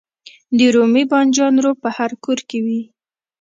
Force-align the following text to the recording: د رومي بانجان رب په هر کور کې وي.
د 0.57 0.59
رومي 0.75 1.03
بانجان 1.11 1.53
رب 1.65 1.77
په 1.83 1.89
هر 1.97 2.11
کور 2.23 2.39
کې 2.49 2.59
وي. 2.65 2.81